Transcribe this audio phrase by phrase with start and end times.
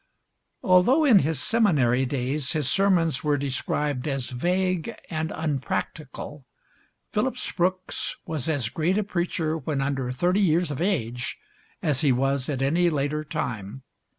[0.63, 5.31] [Illustration: PHILIPS BROOKS.] Although in his seminary days his sermons were described as vague and
[5.35, 6.43] unpractical,
[7.11, 11.37] Phillips Brooks was as great a preacher when under thirty years of age
[11.83, 13.83] as he was at any later time.